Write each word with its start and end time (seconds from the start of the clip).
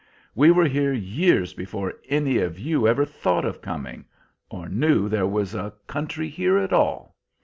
We 0.33 0.49
were 0.49 0.65
here 0.65 0.93
years 0.93 1.53
before 1.53 1.93
any 2.09 2.39
of 2.39 2.57
you 2.57 2.87
ever 2.87 3.05
thought 3.05 3.45
of 3.45 3.61
coming, 3.61 4.05
or 4.49 4.67
knew 4.67 5.07
there 5.07 5.27
was 5.27 5.53
a 5.53 5.73
country 5.85 6.27
here 6.27 6.57
at 6.57 6.73
all. 6.73 7.15